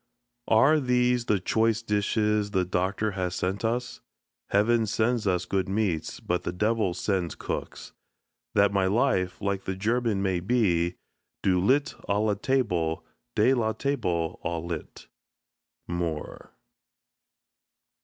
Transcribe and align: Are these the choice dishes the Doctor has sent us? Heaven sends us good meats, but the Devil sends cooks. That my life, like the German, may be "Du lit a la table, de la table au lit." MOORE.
Are 0.47 0.79
these 0.79 1.25
the 1.25 1.39
choice 1.39 1.83
dishes 1.83 2.49
the 2.49 2.65
Doctor 2.65 3.11
has 3.11 3.35
sent 3.35 3.63
us? 3.63 4.01
Heaven 4.49 4.87
sends 4.87 5.27
us 5.27 5.45
good 5.45 5.69
meats, 5.69 6.19
but 6.19 6.41
the 6.41 6.51
Devil 6.51 6.95
sends 6.95 7.35
cooks. 7.35 7.93
That 8.55 8.73
my 8.73 8.87
life, 8.87 9.39
like 9.43 9.65
the 9.65 9.75
German, 9.75 10.23
may 10.23 10.39
be 10.39 10.95
"Du 11.43 11.59
lit 11.63 11.93
a 12.09 12.17
la 12.17 12.33
table, 12.33 13.05
de 13.35 13.53
la 13.53 13.73
table 13.73 14.39
au 14.43 14.57
lit." 14.61 15.05
MOORE. 15.87 16.51